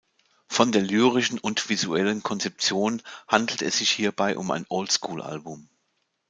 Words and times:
Von 0.47 0.71
der 0.71 0.81
lyrischen 0.81 1.37
und 1.37 1.69
visuellen 1.69 2.23
Konzeption 2.23 3.03
handelt 3.27 3.61
es 3.61 3.77
sich 3.77 3.91
hierbei 3.91 4.35
um 4.35 4.49
ein 4.49 4.65
Oldschool-Album. 4.67 5.69